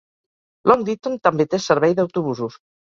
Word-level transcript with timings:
Long 0.71 0.87
Ditton 0.89 1.21
també 1.29 1.49
té 1.53 1.63
servei 1.71 1.99
d'autobusos. 2.03 2.63